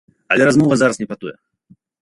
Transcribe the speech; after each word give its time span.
Але 0.35 0.47
размова 0.49 0.79
зараз 0.83 0.99
не 1.03 1.09
пра 1.13 1.21
тое. 1.25 1.35